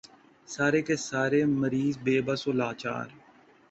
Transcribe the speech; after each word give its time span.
سارے 0.49 0.81
کے 0.87 0.95
سارے 0.99 1.41
مریض 1.59 1.95
بے 2.03 2.15
بس 2.27 2.41
و 2.47 2.51
لاچار۔ 2.59 3.07